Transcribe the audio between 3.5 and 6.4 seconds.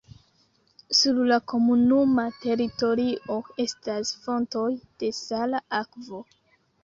estas fontoj de sala akvo.